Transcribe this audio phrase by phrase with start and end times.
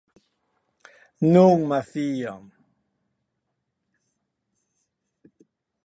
[1.33, 1.57] Non,
[1.89, 2.35] hilha.